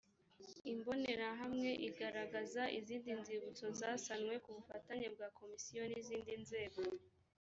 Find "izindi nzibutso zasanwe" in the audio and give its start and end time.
2.77-4.33